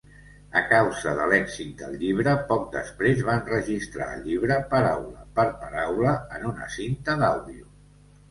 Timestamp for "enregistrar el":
3.41-4.25